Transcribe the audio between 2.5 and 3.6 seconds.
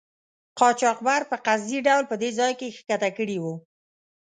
کې ښکته کړي وو.